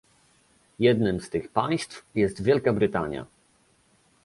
Jednym 0.79 1.19
z 1.21 1.29
tych 1.29 1.49
państw 1.51 2.05
jest 2.15 2.43
Wielka 2.43 2.73
Brytania 2.73 3.25